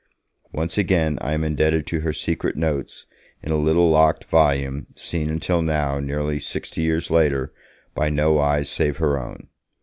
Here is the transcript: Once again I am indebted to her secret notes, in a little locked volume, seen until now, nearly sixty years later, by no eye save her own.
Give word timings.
Once 0.51 0.79
again 0.79 1.19
I 1.21 1.33
am 1.33 1.43
indebted 1.43 1.85
to 1.85 1.99
her 1.99 2.11
secret 2.11 2.57
notes, 2.57 3.05
in 3.43 3.51
a 3.51 3.55
little 3.55 3.91
locked 3.91 4.23
volume, 4.25 4.87
seen 4.95 5.29
until 5.29 5.61
now, 5.61 5.99
nearly 5.99 6.39
sixty 6.39 6.81
years 6.81 7.11
later, 7.11 7.53
by 7.93 8.09
no 8.09 8.39
eye 8.39 8.63
save 8.63 8.97
her 8.97 9.19
own. 9.19 9.47